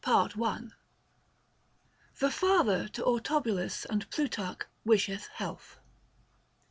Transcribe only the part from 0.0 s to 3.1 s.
* THE FATHER TO